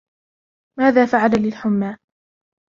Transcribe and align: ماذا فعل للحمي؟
ماذا 0.79 1.05
فعل 1.05 1.31
للحمي؟ 1.43 1.97